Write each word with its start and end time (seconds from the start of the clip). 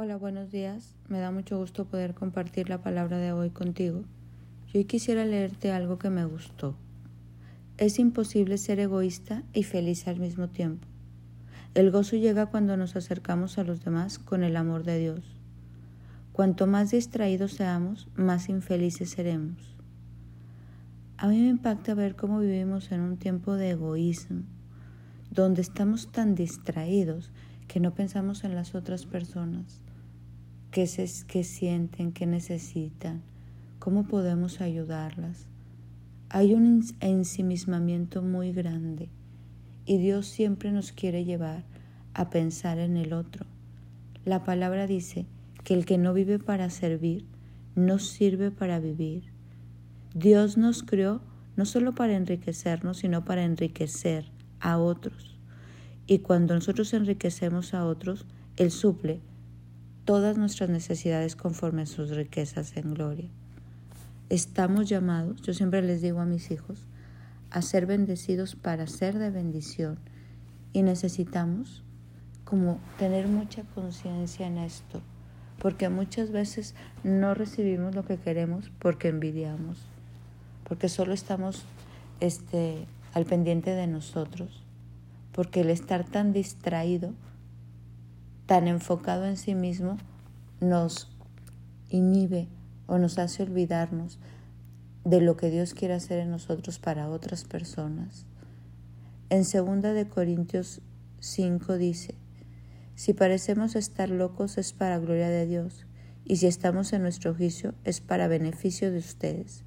Hola, 0.00 0.16
buenos 0.16 0.52
días. 0.52 0.94
Me 1.08 1.18
da 1.18 1.32
mucho 1.32 1.58
gusto 1.58 1.84
poder 1.84 2.14
compartir 2.14 2.68
la 2.68 2.80
palabra 2.80 3.18
de 3.18 3.32
hoy 3.32 3.50
contigo. 3.50 4.04
Yo 4.72 4.86
quisiera 4.86 5.24
leerte 5.24 5.72
algo 5.72 5.98
que 5.98 6.08
me 6.08 6.24
gustó. 6.24 6.76
Es 7.78 7.98
imposible 7.98 8.58
ser 8.58 8.78
egoísta 8.78 9.42
y 9.52 9.64
feliz 9.64 10.06
al 10.06 10.20
mismo 10.20 10.46
tiempo. 10.46 10.86
El 11.74 11.90
gozo 11.90 12.14
llega 12.14 12.46
cuando 12.46 12.76
nos 12.76 12.94
acercamos 12.94 13.58
a 13.58 13.64
los 13.64 13.84
demás 13.84 14.20
con 14.20 14.44
el 14.44 14.56
amor 14.56 14.84
de 14.84 15.00
Dios. 15.00 15.24
Cuanto 16.30 16.68
más 16.68 16.92
distraídos 16.92 17.54
seamos, 17.54 18.06
más 18.14 18.48
infelices 18.48 19.10
seremos. 19.10 19.76
A 21.16 21.26
mí 21.26 21.40
me 21.40 21.48
impacta 21.48 21.94
ver 21.94 22.14
cómo 22.14 22.38
vivimos 22.38 22.92
en 22.92 23.00
un 23.00 23.16
tiempo 23.16 23.54
de 23.54 23.70
egoísmo, 23.70 24.42
donde 25.32 25.60
estamos 25.60 26.12
tan 26.12 26.36
distraídos 26.36 27.32
que 27.66 27.80
no 27.80 27.94
pensamos 27.94 28.44
en 28.44 28.54
las 28.54 28.76
otras 28.76 29.04
personas 29.04 29.82
qué, 30.70 30.86
se, 30.86 31.06
sienten, 31.06 32.12
qué 32.12 32.26
necesitan, 32.26 33.22
cómo 33.78 34.06
podemos 34.06 34.60
ayudarlas. 34.60 35.46
Hay 36.28 36.54
un 36.54 36.84
ensimismamiento 37.00 38.22
muy 38.22 38.52
grande 38.52 39.08
y 39.86 39.98
Dios 39.98 40.26
siempre 40.26 40.70
nos 40.72 40.92
quiere 40.92 41.24
llevar 41.24 41.64
a 42.12 42.28
pensar 42.28 42.78
en 42.78 42.96
el 42.96 43.12
otro. 43.12 43.46
La 44.24 44.44
palabra 44.44 44.86
dice 44.86 45.26
que 45.64 45.74
el 45.74 45.86
que 45.86 45.96
no 45.96 46.12
vive 46.12 46.38
para 46.38 46.68
servir, 46.68 47.24
no 47.74 47.98
sirve 47.98 48.50
para 48.50 48.78
vivir. 48.78 49.32
Dios 50.14 50.58
nos 50.58 50.82
creó 50.82 51.22
no 51.56 51.64
solo 51.64 51.94
para 51.94 52.14
enriquecernos, 52.14 52.98
sino 52.98 53.24
para 53.24 53.44
enriquecer 53.44 54.30
a 54.60 54.78
otros. 54.78 55.38
Y 56.06 56.20
cuando 56.20 56.54
nosotros 56.54 56.92
enriquecemos 56.94 57.74
a 57.74 57.84
otros, 57.84 58.26
Él 58.56 58.70
suple 58.70 59.20
todas 60.08 60.38
nuestras 60.38 60.70
necesidades 60.70 61.36
conforme 61.36 61.82
a 61.82 61.86
sus 61.86 62.08
riquezas 62.08 62.74
en 62.78 62.94
gloria. 62.94 63.28
Estamos 64.30 64.88
llamados, 64.88 65.42
yo 65.42 65.52
siempre 65.52 65.82
les 65.82 66.00
digo 66.00 66.20
a 66.20 66.24
mis 66.24 66.50
hijos, 66.50 66.86
a 67.50 67.60
ser 67.60 67.84
bendecidos 67.84 68.54
para 68.56 68.86
ser 68.86 69.18
de 69.18 69.28
bendición 69.28 69.98
y 70.72 70.80
necesitamos 70.80 71.84
como 72.46 72.80
tener 72.98 73.28
mucha 73.28 73.64
conciencia 73.74 74.46
en 74.46 74.56
esto, 74.56 75.02
porque 75.58 75.90
muchas 75.90 76.30
veces 76.30 76.74
no 77.04 77.34
recibimos 77.34 77.94
lo 77.94 78.06
que 78.06 78.16
queremos 78.16 78.70
porque 78.78 79.08
envidiamos, 79.08 79.76
porque 80.66 80.88
solo 80.88 81.12
estamos 81.12 81.66
este, 82.20 82.86
al 83.12 83.26
pendiente 83.26 83.72
de 83.72 83.86
nosotros, 83.86 84.62
porque 85.32 85.60
el 85.60 85.68
estar 85.68 86.02
tan 86.04 86.32
distraído 86.32 87.12
tan 88.48 88.66
enfocado 88.66 89.26
en 89.26 89.36
sí 89.36 89.54
mismo 89.54 89.98
nos 90.58 91.14
inhibe 91.90 92.48
o 92.86 92.96
nos 92.96 93.18
hace 93.18 93.42
olvidarnos 93.42 94.18
de 95.04 95.20
lo 95.20 95.36
que 95.36 95.50
Dios 95.50 95.74
quiere 95.74 95.92
hacer 95.92 96.18
en 96.18 96.30
nosotros 96.30 96.78
para 96.78 97.10
otras 97.10 97.44
personas. 97.44 98.24
En 99.28 99.42
2 99.42 99.82
de 99.82 100.08
Corintios 100.08 100.80
5 101.20 101.76
dice, 101.76 102.14
si 102.94 103.12
parecemos 103.12 103.76
estar 103.76 104.08
locos 104.08 104.56
es 104.56 104.72
para 104.72 104.98
gloria 104.98 105.28
de 105.28 105.46
Dios, 105.46 105.84
y 106.24 106.36
si 106.36 106.46
estamos 106.46 106.94
en 106.94 107.02
nuestro 107.02 107.34
juicio 107.34 107.74
es 107.84 108.00
para 108.00 108.28
beneficio 108.28 108.90
de 108.90 108.98
ustedes. 108.98 109.62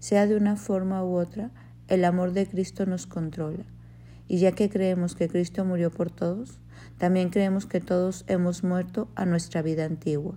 Sea 0.00 0.26
de 0.26 0.36
una 0.36 0.56
forma 0.56 1.04
u 1.04 1.14
otra, 1.14 1.52
el 1.86 2.04
amor 2.04 2.32
de 2.32 2.48
Cristo 2.48 2.86
nos 2.86 3.06
controla. 3.06 3.64
Y 4.26 4.38
ya 4.38 4.50
que 4.50 4.68
creemos 4.68 5.14
que 5.14 5.28
Cristo 5.28 5.64
murió 5.64 5.92
por 5.92 6.10
todos, 6.10 6.58
también 6.98 7.28
creemos 7.28 7.66
que 7.66 7.80
todos 7.80 8.24
hemos 8.26 8.64
muerto 8.64 9.08
a 9.16 9.26
nuestra 9.26 9.60
vida 9.60 9.84
antigua. 9.84 10.36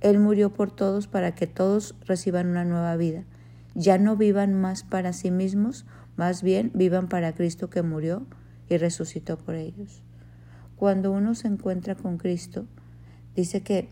Él 0.00 0.18
murió 0.18 0.52
por 0.52 0.70
todos 0.70 1.06
para 1.06 1.34
que 1.34 1.46
todos 1.46 1.94
reciban 2.06 2.48
una 2.48 2.64
nueva 2.64 2.96
vida. 2.96 3.24
Ya 3.74 3.96
no 3.96 4.16
vivan 4.16 4.54
más 4.54 4.82
para 4.82 5.12
sí 5.12 5.30
mismos, 5.30 5.86
más 6.16 6.42
bien 6.42 6.70
vivan 6.74 7.08
para 7.08 7.32
Cristo 7.34 7.70
que 7.70 7.82
murió 7.82 8.26
y 8.68 8.76
resucitó 8.76 9.38
por 9.38 9.54
ellos. 9.54 10.02
Cuando 10.76 11.12
uno 11.12 11.34
se 11.34 11.48
encuentra 11.48 11.94
con 11.94 12.18
Cristo, 12.18 12.66
dice 13.34 13.62
que 13.62 13.88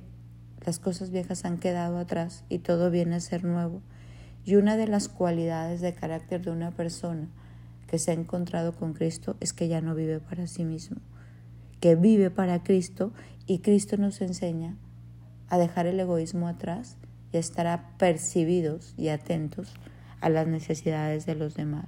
las 0.67 0.79
cosas 0.79 1.11
viejas 1.11 1.45
han 1.45 1.59
quedado 1.59 1.99
atrás 1.99 2.45
y 2.51 2.59
todo 2.59 2.91
viene 2.91 3.17
a 3.17 3.21
ser 3.21 3.45
nuevo. 3.45 3.81
Y 4.45 4.57
una 4.57 4.77
de 4.77 4.89
las 4.89 5.09
cualidades 5.09 5.81
de 5.81 5.95
carácter 5.95 6.43
de 6.43 6.51
una 6.51 6.71
persona 6.71 7.29
que 7.87 7.99
se 7.99 8.11
ha 8.11 8.15
encontrado 8.15 8.73
con 8.73 8.93
Cristo 8.93 9.37
es 9.41 9.55
que 9.55 9.69
ya 9.69 9.81
no 9.81 9.95
vive 9.95 10.21
para 10.21 10.47
sí 10.47 10.65
mismo 10.65 10.99
que 11.81 11.94
vive 11.94 12.31
para 12.31 12.62
Cristo 12.62 13.12
y 13.47 13.61
Cristo 13.61 13.97
nos 13.97 14.21
enseña 14.21 14.77
a 15.49 15.59
dejar 15.59 15.87
el 15.87 15.99
egoísmo 16.00 16.49
atrás 16.49 16.97
y 17.33 17.37
a 17.37 17.41
estar 17.41 17.66
apercibidos 17.66 18.94
y 18.97 19.09
atentos 19.09 19.75
a 20.21 20.28
las 20.28 20.47
necesidades 20.47 21.27
de 21.27 21.34
los 21.34 21.55
demás. 21.55 21.87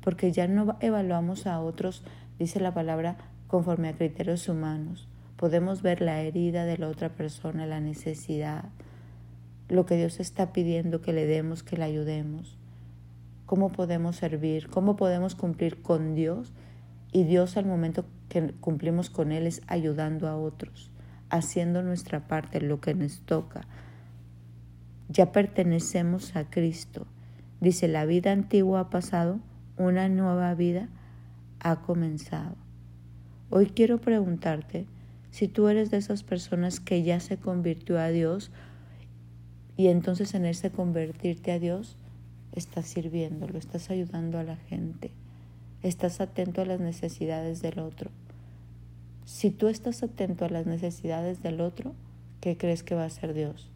Porque 0.00 0.32
ya 0.32 0.48
no 0.48 0.76
evaluamos 0.80 1.46
a 1.46 1.60
otros, 1.60 2.02
dice 2.38 2.60
la 2.60 2.72
palabra, 2.72 3.16
conforme 3.46 3.88
a 3.88 3.96
criterios 3.96 4.48
humanos. 4.48 5.08
Podemos 5.36 5.82
ver 5.82 6.00
la 6.00 6.20
herida 6.22 6.64
de 6.64 6.78
la 6.78 6.88
otra 6.88 7.10
persona, 7.10 7.66
la 7.66 7.80
necesidad, 7.80 8.64
lo 9.68 9.86
que 9.86 9.96
Dios 9.96 10.20
está 10.20 10.52
pidiendo 10.52 11.00
que 11.00 11.12
le 11.12 11.26
demos, 11.26 11.62
que 11.62 11.76
le 11.76 11.84
ayudemos, 11.84 12.56
cómo 13.46 13.70
podemos 13.70 14.16
servir, 14.16 14.68
cómo 14.68 14.96
podemos 14.96 15.34
cumplir 15.34 15.82
con 15.82 16.14
Dios 16.14 16.52
y 17.12 17.24
Dios 17.24 17.56
al 17.56 17.66
momento 17.66 18.04
que 18.30 18.54
cumplimos 18.60 19.10
con 19.10 19.32
Él 19.32 19.46
es 19.46 19.60
ayudando 19.66 20.28
a 20.28 20.36
otros, 20.36 20.90
haciendo 21.28 21.82
nuestra 21.82 22.28
parte, 22.28 22.60
lo 22.62 22.80
que 22.80 22.94
nos 22.94 23.20
toca. 23.20 23.66
Ya 25.08 25.32
pertenecemos 25.32 26.36
a 26.36 26.48
Cristo. 26.48 27.06
Dice, 27.60 27.88
la 27.88 28.06
vida 28.06 28.30
antigua 28.30 28.80
ha 28.80 28.90
pasado, 28.90 29.40
una 29.76 30.08
nueva 30.08 30.54
vida 30.54 30.88
ha 31.58 31.82
comenzado. 31.82 32.54
Hoy 33.50 33.66
quiero 33.66 34.00
preguntarte 34.00 34.86
si 35.32 35.48
tú 35.48 35.66
eres 35.66 35.90
de 35.90 35.96
esas 35.96 36.22
personas 36.22 36.78
que 36.78 37.02
ya 37.02 37.18
se 37.18 37.36
convirtió 37.36 37.98
a 37.98 38.08
Dios 38.08 38.52
y 39.76 39.88
entonces 39.88 40.34
en 40.34 40.46
ese 40.46 40.70
convertirte 40.70 41.50
a 41.50 41.58
Dios 41.58 41.96
estás 42.52 42.86
sirviéndolo, 42.86 43.58
estás 43.58 43.90
ayudando 43.90 44.38
a 44.38 44.44
la 44.44 44.56
gente 44.56 45.10
estás 45.82 46.20
atento 46.20 46.60
a 46.60 46.64
las 46.64 46.80
necesidades 46.80 47.62
del 47.62 47.78
otro. 47.78 48.10
Si 49.24 49.50
tú 49.50 49.68
estás 49.68 50.02
atento 50.02 50.44
a 50.44 50.48
las 50.48 50.66
necesidades 50.66 51.42
del 51.42 51.60
otro, 51.60 51.94
¿qué 52.40 52.56
crees 52.56 52.82
que 52.82 52.94
va 52.94 53.04
a 53.04 53.10
ser 53.10 53.32
Dios? 53.32 53.70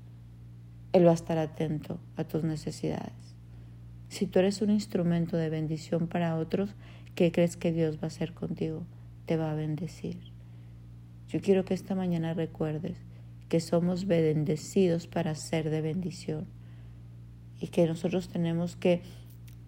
Él 0.93 1.07
va 1.07 1.13
a 1.13 1.15
estar 1.15 1.39
atento 1.39 1.99
a 2.17 2.25
tus 2.25 2.45
necesidades. 2.45 3.13
Si 4.09 4.27
tú 4.27 4.39
eres 4.39 4.63
un 4.63 4.71
instrumento 4.71 5.37
de 5.37 5.51
bendición 5.51 6.07
para 6.07 6.37
otros, 6.37 6.75
¿qué 7.15 7.33
crees 7.33 7.57
que 7.57 7.73
Dios 7.73 7.97
va 7.97 8.05
a 8.05 8.07
hacer 8.07 8.33
contigo? 8.33 8.85
Te 9.27 9.37
va 9.37 9.51
a 9.51 9.55
bendecir. 9.55 10.19
Yo 11.29 11.41
quiero 11.41 11.65
que 11.65 11.75
esta 11.75 11.95
mañana 11.95 12.35
recuerdes 12.35 12.97
que 13.49 13.61
somos 13.61 14.07
bendecidos 14.07 15.07
para 15.07 15.35
ser 15.35 15.71
de 15.71 15.81
bendición 15.81 16.47
y 17.61 17.69
que 17.69 17.87
nosotros 17.87 18.29
tenemos 18.29 18.77
que 18.77 19.03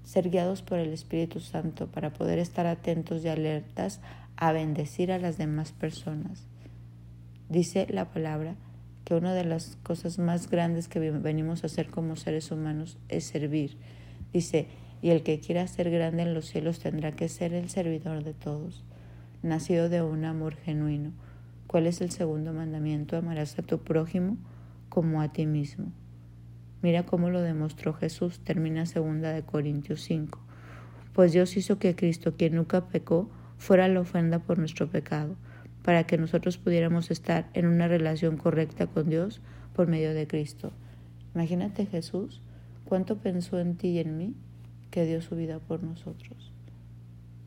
ser 0.07 0.31
guiados 0.31 0.63
por 0.63 0.79
el 0.79 0.93
Espíritu 0.93 1.41
Santo 1.41 1.89
para 1.89 2.13
poder 2.13 2.39
estar 2.39 2.65
atentos 2.67 3.25
y 3.25 3.29
alertas 3.29 4.01
a 4.37 4.53
bendecir 4.53 5.11
a 5.11 5.19
las 5.19 5.37
demás 5.37 5.73
personas. 5.73 6.47
Dice 7.49 7.89
la 7.91 8.05
palabra 8.13 8.55
que 9.05 9.15
una 9.15 9.35
de 9.35 9.45
las 9.45 9.77
cosas 9.83 10.21
más 10.21 10.49
grandes 10.49 10.87
que 10.87 11.01
venimos 11.11 11.65
a 11.65 11.67
hacer 11.67 11.91
como 11.91 12.15
seres 12.15 12.53
humanos 12.53 12.99
es 13.09 13.25
servir. 13.25 13.77
Dice, 14.33 14.69
y 15.03 15.11
el 15.11 15.25
que 15.25 15.41
quiera 15.41 15.67
ser 15.67 15.91
grande 15.91 16.23
en 16.23 16.35
los 16.35 16.47
cielos 16.47 16.79
tendrá 16.79 17.11
que 17.11 17.29
ser 17.29 17.53
el 17.53 17.69
servidor 17.69 18.23
de 18.23 18.33
todos, 18.33 18.85
nacido 19.43 19.89
de 19.89 20.03
un 20.03 20.25
amor 20.25 20.55
genuino. 20.55 21.11
¿Cuál 21.67 21.89
es 21.89 22.01
el 22.01 22.13
segundo 22.13 22.53
mandamiento? 22.53 23.17
Amarás 23.17 23.59
a 23.59 23.63
tu 23.63 23.79
prójimo 23.79 24.37
como 24.89 25.21
a 25.21 25.33
ti 25.33 25.47
mismo. 25.47 25.91
Mira 26.83 27.05
cómo 27.05 27.31
lo 27.31 27.41
demostró 27.41 27.95
Jesús, 27.95 28.41
termina 28.41 28.87
segunda 28.87 29.33
de 29.33 29.43
Corintios 29.43 30.03
5. 30.03 30.39
Pues 31.13 31.33
Dios 31.33 31.57
hizo 31.57 31.79
que 31.79 31.97
Cristo, 31.97 32.35
quien 32.37 32.57
nunca 32.57 32.89
pecó, 32.89 33.31
fuera 33.59 33.89
la 33.89 34.01
ofrenda 34.01 34.41
por 34.41 34.59
nuestro 34.59 34.89
pecado, 34.89 35.37
para 35.83 36.05
que 36.05 36.19
nosotros 36.19 36.59
pudiéramos 36.59 37.11
estar 37.11 37.49
en 37.55 37.67
una 37.67 37.89
relación 37.89 38.37
correcta 38.37 38.87
con 38.87 39.09
Dios 39.09 39.41
por 39.75 39.89
medio 39.89 40.13
de 40.13 40.27
Cristo. 40.27 40.73
Imagínate 41.35 41.87
Jesús, 41.87 42.43
cuánto 42.85 43.19
pensó 43.19 43.59
en 43.59 43.77
ti 43.77 43.89
y 43.89 43.99
en 44.01 44.17
mí 44.19 44.35
que 44.91 45.07
dio 45.07 45.23
su 45.23 45.37
vida 45.37 45.59
por 45.59 45.83
nosotros. 45.83 46.53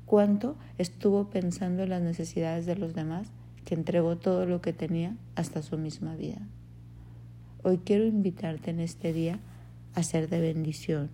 Cuánto 0.06 0.58
estuvo 0.78 1.30
pensando 1.30 1.84
en 1.84 1.90
las 1.90 2.02
necesidades 2.02 2.66
de 2.66 2.76
los 2.76 2.94
demás 2.94 3.32
que 3.66 3.76
entregó 3.76 4.18
todo 4.18 4.46
lo 4.46 4.62
que 4.62 4.74
tenía 4.74 5.16
hasta 5.36 5.62
su 5.62 5.78
misma 5.78 6.16
vida. 6.16 6.40
Hoy 7.62 7.80
quiero 7.80 8.06
invitarte 8.06 8.72
en 8.72 8.80
este 8.80 9.12
día 9.12 9.38
a 9.94 10.02
ser 10.02 10.30
de 10.30 10.40
bendición, 10.40 11.10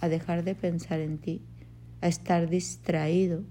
a 0.00 0.08
dejar 0.08 0.42
de 0.42 0.54
pensar 0.54 1.00
en 1.00 1.18
ti, 1.18 1.42
a 2.00 2.08
estar 2.08 2.48
distraído 2.48 3.42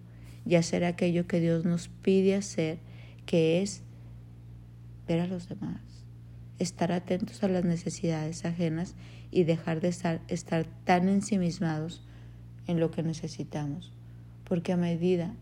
y 0.44 0.56
hacer 0.56 0.84
aquello 0.84 1.28
que 1.28 1.40
Dios 1.40 1.64
nos 1.64 1.90
pide 1.90 2.34
hacer, 2.34 2.80
que 3.28 3.62
es 3.62 3.84
ver 5.08 5.20
a 5.20 5.28
los 5.28 5.48
demás, 5.48 5.82
estar 6.58 6.92
atentos 6.92 7.44
a 7.44 7.50
las 7.50 7.64
necesidades 7.64 8.46
ajenas 8.46 8.96
y 9.30 9.44
dejar 9.44 9.80
de 9.80 9.90
estar, 9.90 10.22
estar 10.28 10.66
tan 10.86 11.10
ensimismados 11.10 12.02
en 12.66 12.80
lo 12.80 12.90
que 12.90 13.04
necesitamos, 13.04 13.94
porque 14.44 14.74
a 14.74 14.78
medida 14.78 15.36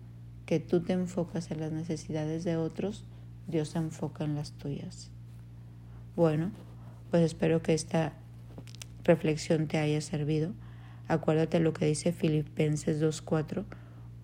que 0.46 0.60
tú 0.60 0.82
te 0.82 0.92
enfocas 0.92 1.52
en 1.52 1.62
las 1.62 1.72
necesidades 1.72 2.44
de 2.44 2.58
otros, 2.58 3.06
Dios 3.48 3.70
se 3.70 3.78
enfoca 3.78 4.26
en 4.26 4.36
las 4.36 4.52
tuyas. 4.52 5.10
Bueno, 6.18 6.52
pues 7.16 7.24
espero 7.24 7.62
que 7.62 7.74
esta 7.74 8.12
reflexión 9.06 9.68
te 9.68 9.78
haya 9.78 10.02
servido. 10.02 10.52
Acuérdate 11.08 11.62
lo 11.62 11.72
que 11.72 11.86
dice 11.86 12.12
Filipenses 12.12 13.02
2.4. 13.02 13.64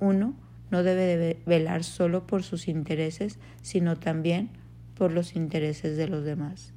Uno 0.02 0.34
no 0.72 0.84
debe 0.84 1.16
de 1.16 1.42
velar 1.46 1.86
solo 1.86 2.28
por 2.28 2.44
sus 2.44 2.68
intereses, 2.68 3.40
sino 3.62 3.96
también 3.96 4.50
por 4.98 5.14
los 5.14 5.38
intereses 5.38 5.96
de 5.96 6.10
los 6.10 6.26
demás. 6.26 6.74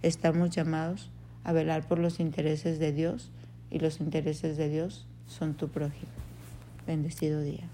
Estamos 0.00 0.48
llamados 0.48 1.10
a 1.44 1.52
velar 1.52 1.86
por 1.86 1.98
los 1.98 2.18
intereses 2.18 2.78
de 2.78 2.94
Dios 2.94 3.30
y 3.70 3.78
los 3.78 4.00
intereses 4.00 4.56
de 4.56 4.70
Dios 4.70 5.06
son 5.26 5.52
tu 5.52 5.68
prójimo. 5.68 6.12
Bendecido 6.86 7.42
día. 7.42 7.68